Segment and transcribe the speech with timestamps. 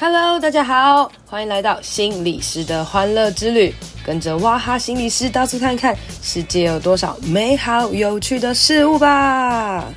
[0.00, 3.74] Hello，大家好，欢迎来到心理师的欢乐之旅，
[4.06, 9.92] 跟着哇哈心理师到处看看，世界有多少美好有趣的事物吧。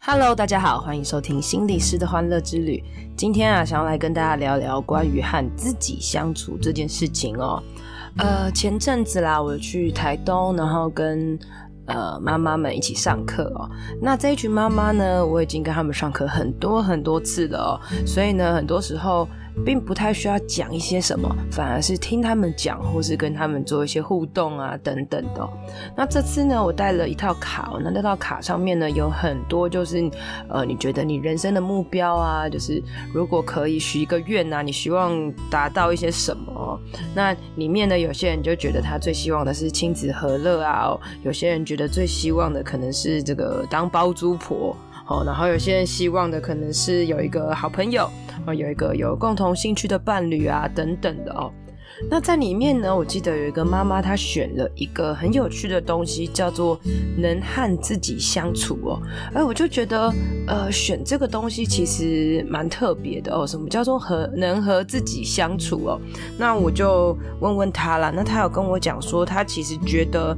[0.00, 2.84] Hello，大家好，欢迎收听心理师的欢乐之旅。
[3.16, 7.62] 今天啊，想要来跟大家聊聊关于和自己相处这件事情哦。
[8.18, 11.38] 呃，前阵子啦，我去台东，然后跟。
[11.88, 13.68] 呃，妈妈们一起上课哦。
[14.00, 17.80] 那这一群妈妈呢，我已经跟他们上课很多很多次了哦。
[18.06, 19.26] 所以呢，很多时候。
[19.64, 25.48] 并不太需要讲一些什么，反而是听他们讲，或是跟他们做一些互动啊，等等的。
[25.96, 30.08] 那这次呢，我带了一套卡，那那套卡上面呢，有很多就是，
[30.48, 32.80] 呃，你觉得你人生的目标啊，就是
[33.12, 35.10] 如果可以许一个愿啊，你希望
[35.50, 36.57] 达到一些什么
[37.14, 44.76] 那里面呢，有些人就觉得他最希望的是亲子和乐啊，有些人觉得最希望的可能是这个当包租婆。
[45.06, 48.10] 哦，然后有些人希望的可能是有一个好朋友，
[48.44, 51.50] 哦，有一个有共同兴趣的伴侣啊，等等的哦。
[52.10, 56.78] 那在里面呢，我记得有一个妈妈，她选了一个很有趣的东西，叫做
[57.16, 59.00] 能和自己相处哦。
[59.34, 60.12] 哎，我就觉得，
[60.46, 63.46] 呃，选这个东西其实蛮特别的哦。
[63.46, 66.00] 什么叫做和能和自己相处哦？
[66.38, 68.12] 那我就问问她啦。
[68.14, 70.36] 那她有跟我讲说，她其实觉得。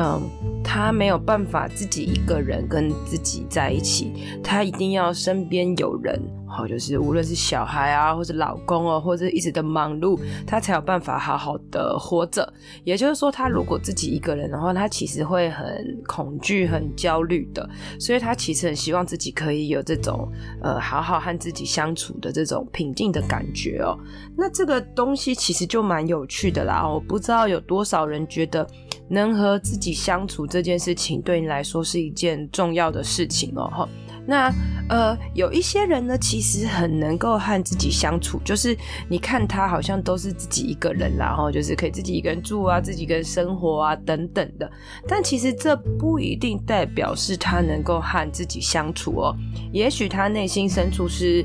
[0.00, 0.22] 嗯，
[0.62, 4.12] 他没有办法自己一个人跟自己在一起，
[4.44, 6.20] 他一定要身边有人，
[6.58, 12.52] 好，就是无论是小孩啊，或者老公哦，或者一直的忙碌，他才有办法好好的活着。
[12.82, 17.70] 也就是说，他如果自己一个人的话，他其实会很恐惧、很焦虑的。
[18.00, 20.28] 所以他其实很希望自己可以有这种
[20.60, 23.96] 呃，好好和自己相处的这种平静的感觉哦。
[24.36, 26.84] 那这个东西其实就蛮有趣的啦。
[26.84, 28.66] 我不知道有多少人觉得。
[29.10, 33.64] 能和自己相处这件事情，对你来说是一件重要的事情哦。
[33.72, 33.88] 哈，
[34.28, 34.54] 那
[34.90, 38.76] 呃，有一些人呢，其实很能够和自己相处，就是
[39.08, 44.70] 你看他好像都是自己一个人，然后就是可以自己一个人住啊，自己一个人生活啊，等等的。
[45.06, 49.34] 但其实这不一定代表是他能够和自己相处哦。
[49.72, 51.42] 也许他内心深处是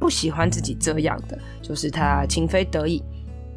[0.00, 3.00] 不喜欢自己这样的，就是他情非得已。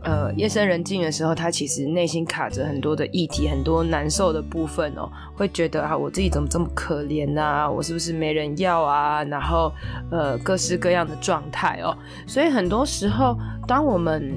[0.03, 7.69] 呃，夜深人静的时候，他其实内心卡着很多的议题，很多难受的部分哦，会觉得啊，我自己怎么这么可怜啊？
[7.69, 9.23] 我是不是没人要啊？
[9.23, 9.71] 然后
[10.11, 13.37] 呃，各式各样的状态哦，所以很多时候，
[13.67, 14.31] 当我们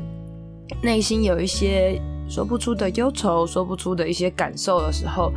[0.83, 5.33] 内心有一些说不出的忧愁，说不出的一些感受的时候。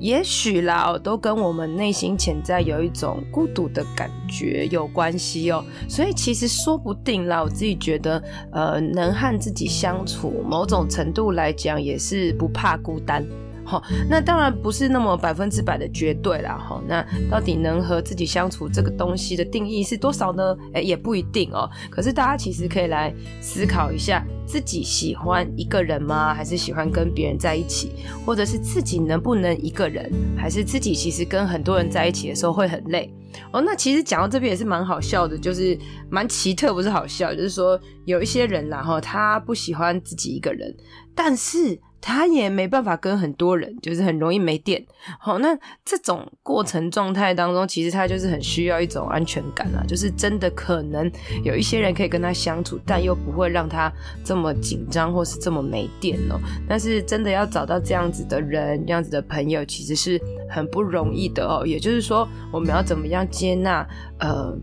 [0.00, 5.64] 也许啦，都跟我们内心潜在有一种孤独的感觉有关系哦。
[5.88, 13.24] 所以其实说不定啦，我自己觉得，呃，能和自己相处，某种程度来讲也是不怕孤单。
[13.64, 16.58] 好，那当然不是那么百分之百的绝对啦。
[16.58, 20.56] 哈，那到底能和自己相处这个东西的定义是多少呢？
[20.74, 21.68] 诶，也不一定哦。
[21.90, 26.34] 可是大家其实可以来思考一下，自己喜欢一个人吗？
[26.34, 27.92] 还是喜欢跟别人在一起？
[28.26, 30.12] 或者是自己能不能一个人？
[30.36, 33.12] 还是自己其实跟很多人在一起的时候会很累？
[33.50, 35.76] 哦，那其实讲到这边也是蛮好笑的，就是
[36.10, 40.74] 蛮奇特，不是好笑，就是说有一些人啦，哈，他不喜欢自己一个人，
[41.14, 41.80] 但是。
[42.06, 44.84] 他也没办法跟很多人，就是很容易没电。
[45.18, 51.10] 好，那这种过程状态当中，其实他就是很需要一种安全感啊，就是真的可能
[51.42, 53.90] 有一些人可以跟他相处，但又不会让他
[54.22, 56.38] 这么紧张或是这么没电哦。
[56.68, 61.66] 但是真的要找到这样子的人，这样子的朋友，其实是很不容易的哦。
[61.66, 63.88] 也就是说，我们要怎么样接纳
[64.18, 64.54] 呃？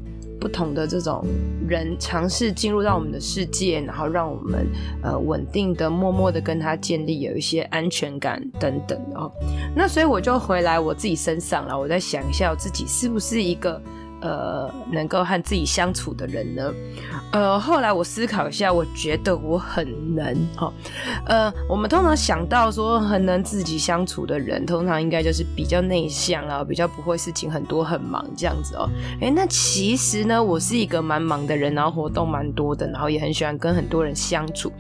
[0.42, 1.24] 不同的这种
[1.68, 4.68] 人尝试进入到我们的世界，然后让我们
[5.04, 9.32] 呃稳定的、默默的跟他建立有一些安全感等等哦。
[9.76, 13.80] 那所以我就回来我自己身上了，我在想一下我自己是不是一个。
[14.22, 16.72] 呃，能够和自己相处的人呢？
[17.32, 20.72] 呃，后来我思考一下，我觉得我很能哦。
[21.26, 28.90] 呃，我们通常想到说很能自己相处的人，通常应该就是比较内向啊，比较不会事情很多很忙这样子哦。
[29.22, 34.72] 诶，那其实呢，我是一个蛮忙的人，然后活动蛮多的，然后也很喜欢跟很多人相处。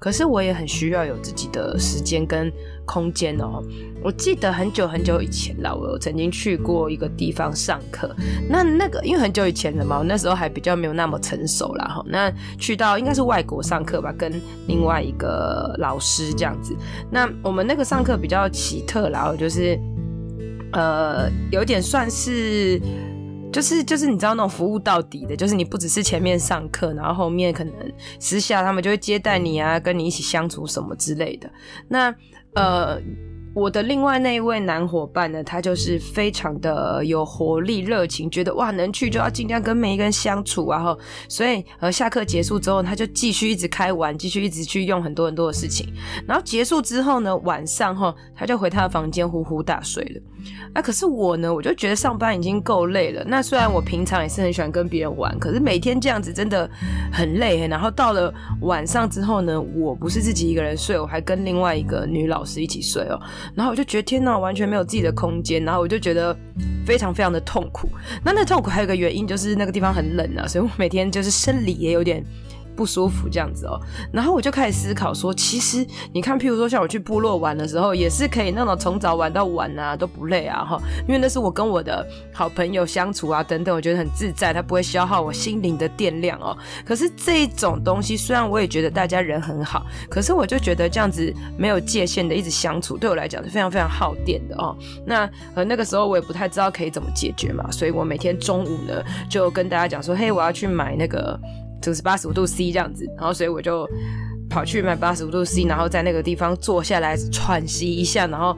[0.00, 2.50] 可是我也很需要有自己的时间跟
[2.86, 3.62] 空间哦。
[4.02, 8.10] 我记得很久很久以前啦，我曾经去过一个地方上课。
[8.48, 12.02] 那那个因为很久以前了嘛，那时候还比较没有那么成熟啦哈。
[12.06, 14.32] 那去到应该是外国上课吧，跟
[14.66, 16.74] 另外一个老师这样子。
[17.10, 19.78] 那我们那个上课比较奇特啦，就是
[20.72, 22.80] 呃有点算是。
[23.52, 27.74] 就是就是你知道那种服务到底的，就是你不只是前面上课，然后后面可能
[28.18, 31.50] 私下他们就会接待你啊，跟你一起相处什么之类的。
[31.88, 32.14] 那
[32.54, 33.00] 呃，
[33.54, 40.98] 我的另外那一位男伙伴呢，他就是非常的有活力、热情，觉得哇，能去就要尽量跟每一个人相处啊，后，
[41.28, 45.92] 所以呃，下课结束之后，他就继续一直开玩，继续一直去用很多很多的事情，
[46.26, 50.22] 然后结束之后呢，晚上哈，他就回他的房间呼呼大睡了。
[50.72, 53.24] 啊，可是我呢，我就觉得上班已经够累了。
[53.26, 56.68] 那虽然我平常也是很喜欢跟别人玩，可是每天这样子真的
[57.12, 57.66] 很累。
[57.68, 58.32] 然后到了
[58.62, 63.20] 晚上之后呢，我不是自己一个人睡，我还跟另外一个女老师一起睡哦。
[63.54, 65.64] 然后我就觉得天哪，完全没有自己的空间。
[65.64, 66.36] 然后我就觉得
[66.86, 67.88] 非常非常的痛苦。
[68.24, 72.24] 那那痛苦还有一个原因就是那个地方很冷啊，所以我每天就是生理也有点。
[72.76, 73.78] 不舒服这样子哦，
[74.12, 86.56] 然后我就开始思考说，其实你看，譬如说像我去部落玩的时候，也是可以那种从早玩到晚啊，都不累啊哈，因为那是我跟我的好朋友相处啊等等，我觉得很自在，它不会消耗我心灵的电量哦。
[86.84, 94.76] 可是这种东西，虽然我也觉得大家人很好，可是我就觉得这样子没有界限的一直相处，对我来讲是非常非常耗电的哦。
[95.04, 101.38] 那呃那个时候我也不太知道可以怎么解决嘛，所以我每天中午呢就跟大家讲说，嘿，我要去买那个。
[101.80, 103.88] 就是八十五度 C 这样子，然后所以我就
[104.48, 108.56] 跑去买八十五度 C，然后在那个地方坐下来喘息一下，然后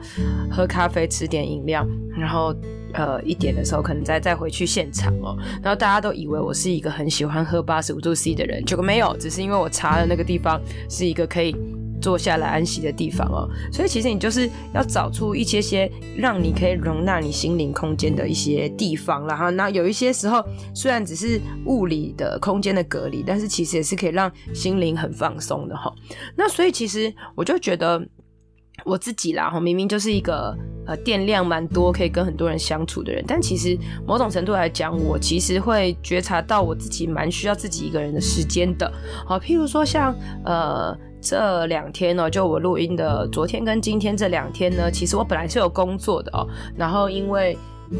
[0.51, 1.87] 喝咖啡，吃点饮料，
[2.17, 2.55] 然后
[2.93, 5.37] 呃一点的时候可能再再回去现场哦。
[5.61, 11.55] 然后大家都以为我是一个很喜欢喝八十五度 C 的人，结果没有，只是因为我查的那个地方是一个可以。
[12.03, 19.49] 坐下来安息的地方哦，所以其实你就是要找出一些些让你可以容纳你心灵空间的一些地方啦哈。
[19.51, 20.43] 那有一些时候
[20.75, 25.89] 虽然只是物理的空间的隔离，但是其实也是可以让心灵很放松的哈。
[26.35, 28.05] 那所以其实我就觉得
[28.83, 30.53] 我自己啦哈，明明就是一个
[30.85, 38.91] 呃电量蛮多，可以跟很多人相处的人，但其实某种程度来讲，我其实会觉察到我自己蛮需要自己一个人的时间的。
[39.25, 40.13] 好，譬如说像
[40.43, 40.93] 呃。
[41.23, 47.57] 这两天呢，就我录音的昨天跟今天这两天呢，其实我本来是有工作的哦，然后因为。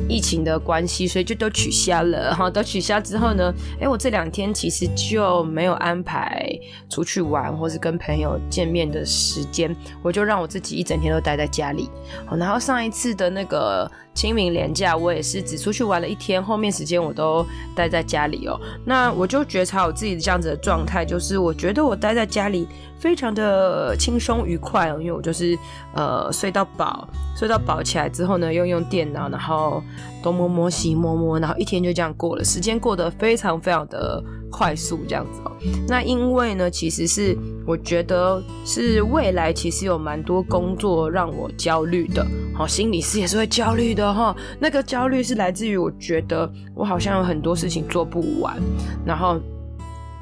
[0.09, 2.49] 疫情的关系，所以就都取消了 哈。
[2.49, 6.49] 都取消之后呢，哎，我这两天其实就没有安排
[6.89, 11.91] 出去玩或是跟朋友见面的时间，我就让我自己一整天都待在家里。
[12.35, 17.45] 然后上一次的那个清明连假，我也是只出去玩了一天，后面时间我都
[17.75, 18.59] 待在家里哦。
[18.83, 22.67] 那我就觉察我自己这样子的状态，就是我觉得我待在家里
[23.03, 25.59] 非常的轻松愉快哦，因为我就是
[25.93, 27.05] 呃睡到饱，
[27.35, 29.83] 睡到饱起来之后呢，又用电脑，然后。
[30.23, 35.51] 东摸摸西摸摸，然后一天就这样过了，时间过得非常非常的快速，这样子哦。
[35.85, 44.33] 那因为呢，其实是我觉得是未来其实有蛮多工作让我焦虑的，好，心理师也是会焦虑的哈。
[44.61, 48.57] 那个焦虑是来自于我觉得我好像有很多事情做不完，
[49.05, 49.37] 然后。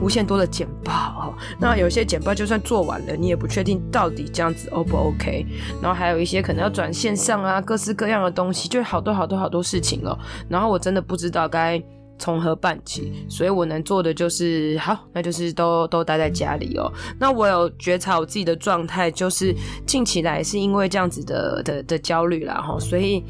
[0.01, 5.45] 无限多的简报哈，那有些简报就算做完了，你也不确定到底这样子 O 不 OK。
[5.81, 10.17] 然后还有一些可能要转线上啊，各式各样的东西，就好多好多好多事情哦。
[10.49, 11.81] 然后我真的不知道该
[12.17, 16.91] 从何办起，所以我能做的就是好，那就是都都待在家里哦。
[17.19, 19.55] 那我有觉察我自己的状态，就是
[19.85, 23.23] 近期来是因为这样子的的的焦虑啦哈，所以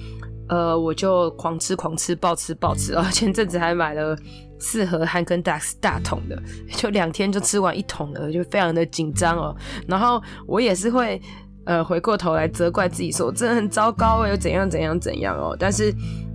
[0.47, 3.05] 呃我就狂吃狂吃暴吃暴吃哦。
[3.11, 4.17] 前阵子还买了。
[4.61, 6.39] 四盒汉根达斯大桶的，
[6.77, 9.55] 就两天就吃完一桶了，就非常的紧张哦。
[9.87, 11.19] 然后我也是会，
[11.65, 15.57] 呃，回过头来责怪自己，说我真的很糟糕，又怎样怎样怎样哦。
[15.59, 15.91] 但是，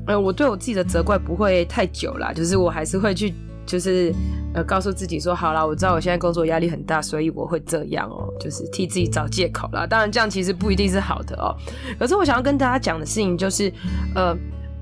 [0.08, 3.32] 呃，我对我自己的责怪不会太久啦，就是我还是会去，
[3.64, 4.12] 就是
[4.54, 9.86] 呃，告诉自己说，好啦，我知道我现在工作压力很大，所以我会这样哦，就是替自己找借口啦。
[9.86, 11.54] 当然，这样其实不一定是好的哦。
[11.96, 13.72] 可是我想要跟大家讲的事情就是，
[14.16, 14.36] 呃，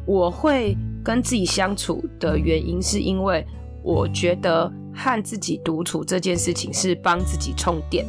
[0.06, 0.74] 我会。
[1.04, 3.46] 跟自己相处的原因，是因为
[3.82, 8.06] 我觉得和自己独处这件事情是帮自己充电。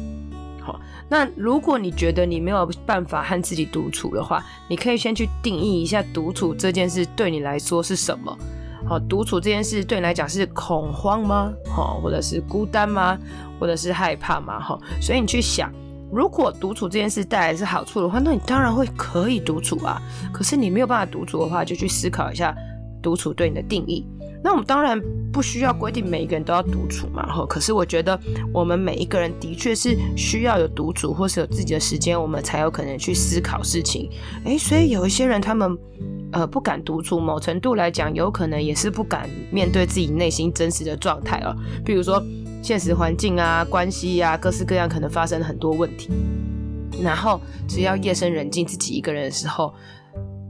[0.60, 8.36] 好，那如果你觉得你没有办法和自己独处的话，你可以先去定义一下独处这件事对你来说是什么。
[8.88, 11.52] 好，独处这件事对你来讲是恐慌吗？
[11.68, 13.18] 好，或者是孤单吗？
[13.60, 14.58] 或者是害怕吗？
[14.58, 15.72] 好，所以你去想，
[16.10, 20.00] 如果独处这件事带来是好处的话，那你当然会可以独处啊。
[20.32, 22.56] 可是你没有办法独处的话，就去思考一下。
[23.06, 24.04] 独处对你的定义，
[24.42, 25.00] 那我们当然
[25.32, 27.46] 不需要规定每一个人都要独处嘛，哈。
[27.46, 28.18] 可是我觉得
[28.52, 34.10] 我们每一个人的确是需要有独处，或是有自己的时间，我们才有可能去思考事情。
[34.44, 35.78] 诶，所以有一些人他们
[36.32, 41.54] 呃不敢独处，某程度来讲，有可能也是不敢面对自己内心真实的状态哦。
[41.84, 42.20] 比如说
[42.60, 46.10] 现实环境啊、关系啊，各式各样可能发生很多问题，
[47.00, 49.72] 然后只要夜深人静，自己一个人的时候，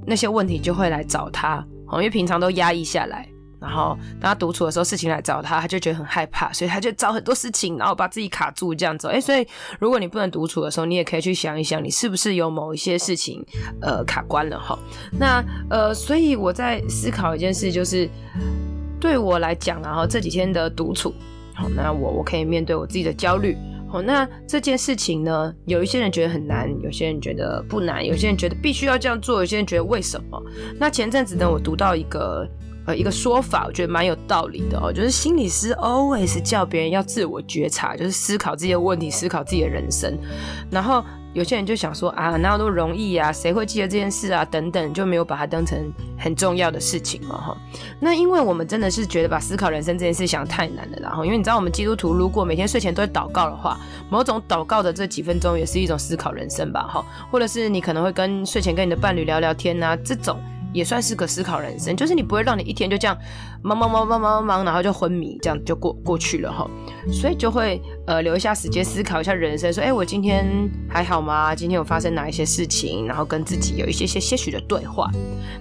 [0.07, 1.63] 那些问题就会来找他。
[1.93, 3.29] 因为平常都压抑下来，
[3.61, 9.09] 然后当他独处的时候，事情来找他，他就觉得很害怕，所以他就找很多事情，然后把自己卡住这样子。
[9.09, 9.47] 哎，所以
[9.79, 13.45] 如果你不能独处的时候，你也可以去想一想，你是不是有某一些事情
[13.81, 14.79] 呃卡关了哈？
[15.13, 18.09] 那呃，所以我在思考一件事，就是
[19.01, 21.15] 对我来讲，然后这几天的独处，
[21.55, 23.57] 好，那我我可以面对我自己的焦虑。
[23.97, 30.43] 哦，那这件事情呢，有一些人觉得很难，有些人觉得不难，有些人觉得必须要这样做，有些人觉得为什么？
[30.79, 32.47] 那前阵子呢，我读到一个
[32.87, 40.19] 呃一个说法，我觉得蛮有道理的哦，就是心理师 always 叫别人要自我觉察，就是思考自己的问题，思考自己的人生，
[40.71, 41.03] 然后。
[41.37, 43.31] 有些人就想说啊，哪有那么容易啊？
[43.31, 44.43] 谁会记得这件事啊？
[44.47, 45.79] 等等，就没有把它当成
[46.19, 47.57] 很重要的事情嘛，哈。
[48.01, 53.79] 那因为我们真的是觉得把思考人生这件事想太难了，然后因为你知道，我们基督徒如果每天睡前都会祷告的话，
[54.09, 57.05] 某种祷告的这几分钟也是一种思考人生吧，哈。
[57.31, 60.41] 或者是你可能会跟睡前跟你的伴侣聊聊天啊，这种。
[60.77, 63.17] 也算是个思考人生，就是你不会让你一天就这样
[63.63, 66.69] 忙忙忙忙忙忙忙，然后就昏迷，这样就过过去了哈。
[67.11, 70.45] 所以就会呃留一下时间思考一下人生，说，哎，我今天
[70.87, 71.55] 还好吗？
[71.55, 73.07] 今天有发生哪一些事情？
[73.07, 75.11] 然后跟自己有一些些些许的对话。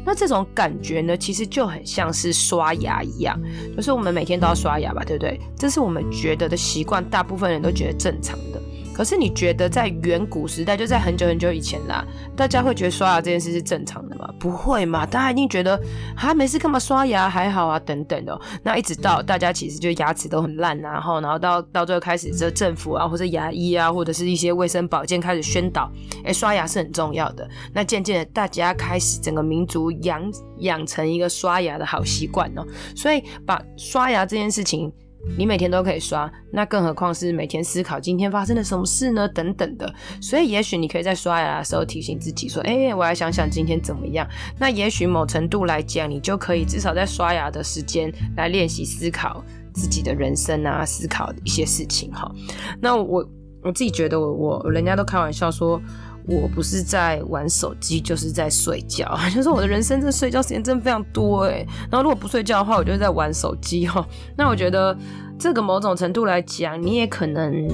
[0.05, 3.39] 那这种感觉呢，其实就很像是刷牙一样，
[3.75, 5.39] 就是我们每天都要刷牙吧，对不对？
[5.57, 8.61] 这是我们觉得的习惯，大部分人都觉得正常的。
[8.95, 14.25] 可是你觉得在远古时代，就在很久很久以前啦，大家会觉得刷牙这件事是正常的吗？
[14.39, 15.77] 不会嘛，大家一定觉得
[16.15, 18.39] 啊，没事干嘛刷牙还好啊，等等的。
[18.63, 25.91] 那一直到大家其实就牙齿都很烂啊，然后然后到到最后开始这政府啊，或者牙医啊，或者是一些卫生保健开始宣导，
[26.23, 27.45] 哎，刷牙是很重要的。
[27.73, 32.65] 那渐渐的，大家开始整个民族养养成一个刷牙的好习惯哦。
[32.95, 34.89] 所以把刷牙这件事情。
[35.37, 39.27] 你每天都可以刷，那更何况是每天思考今天发生了什么事呢？
[39.27, 44.27] 等等的，所以也许你可以在刷牙的时候提醒自己说：“哎、我来想想今天怎么样。”
[44.59, 52.31] 那也许某程度来讲，你就可以至少在刷牙的时间来练习思考自己的人生啊，思考一些事情哈。
[52.79, 53.27] 那我
[53.63, 55.81] 我自己觉得，我我人家都开玩笑说。
[56.27, 59.17] 我不是在玩手机，就是在睡觉。
[59.33, 61.65] 就是我的人生，这睡觉时间真的非常多诶。
[61.91, 64.05] 然后如果不睡觉的话，我就是在玩手机哈。
[64.35, 64.97] 那我觉得
[65.37, 67.67] 这个某种程度来讲，你也可能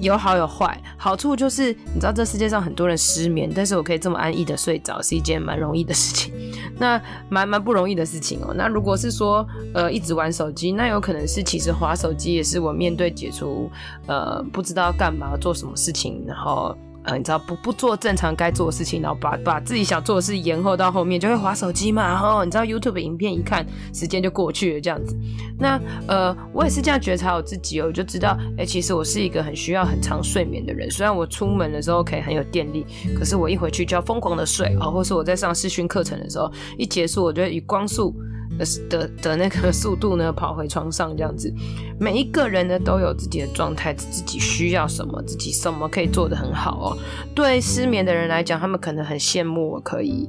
[0.00, 0.76] 有好有坏。
[0.96, 6.32] 好处就是你知道这世界上很多人失眠，但是我可以这么安逸的睡着，是一件蛮容易的事情。
[6.78, 8.52] 那蛮蛮不容易的事情哦。
[8.56, 13.70] 那如果是说呃一直玩手机，那有可能是其实滑手机也是我面对解除
[14.06, 16.76] 呃不知道干嘛做什么事情，然后。
[17.04, 22.06] 呃，你知道不不做正常该做的事情，然后把把自己想做的事延后到后面，就会划手机嘛。
[22.06, 25.16] 然后你知道 YouTube 影片一看，时间就过去了这样子。
[25.58, 30.90] 那呃，我也是这样觉察我自己哦，我就知道，哎、其实我是一个很需要很长睡眠的人。
[30.90, 32.86] 虽然我出门的时候可以很有电力，
[33.18, 38.14] 可是我一回去就要疯狂的睡啊、哦，或是我在上视讯课程的时候，一结束我就以光速。
[38.88, 41.52] 的的那个速度呢，跑回床上这样子。
[41.98, 46.98] 每一个人呢都有自己的状态，自己需要什么，自己什么可以做得很好哦。
[47.34, 50.28] 对失眠的人来讲，他们可能很羡慕我可以。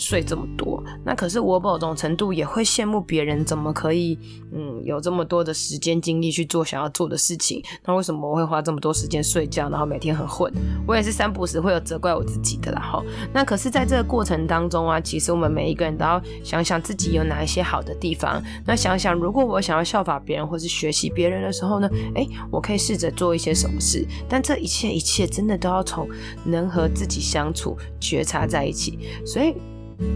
[0.00, 4.18] 睡这么多，那可是我某种程度也会羡慕别人怎么可以，
[4.50, 7.62] 嗯，有这么多的时间精力去做想要做的事情。
[7.84, 10.50] 那为什么我会花这么多时间睡觉，然后每天很混？
[10.88, 12.80] 我也是三不时会有责怪我自己的啦。
[12.80, 13.04] 哈，
[13.34, 18.42] 那可是在这个过程当中啊，其实我们每一个人都要想想自己有哪一些好的地方。
[18.64, 24.06] 那想想，如果我想要效法别人或是学习别人的时候呢，诶，我可以试着做一些什么事。
[24.26, 26.08] 但这一切一切真的都要从
[26.46, 28.98] 能和自己相处、觉察在一起。
[29.26, 29.54] 所以。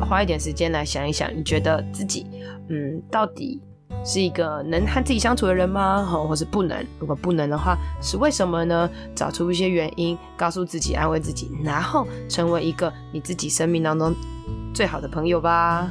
[0.00, 2.26] 花一点时间来想一想，你觉得自己，
[2.68, 3.60] 嗯，到底
[4.04, 6.04] 是一个能和自己相处的人吗？
[6.04, 6.84] 或，或是不能？
[6.98, 8.88] 如果不能的话，是为什么呢？
[9.14, 14.14] 找出一些原因，告诉自己，安慰自己，然后成为一个你自己生命当中
[14.74, 15.90] 最好的朋友吧。